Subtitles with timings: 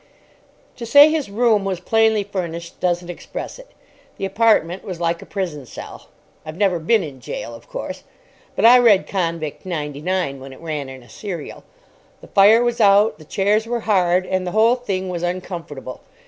[0.77, 3.69] To say his room was plainly furnished doesn't express it.
[4.17, 6.09] The apartment was like a prison cell.
[6.43, 8.03] I've never been in gaol, of course.
[8.55, 11.63] But I read "Convict 99" when it ran in a serial.
[12.19, 16.01] The fire was out, the chairs were hard, and the whole thing was uncomfortable.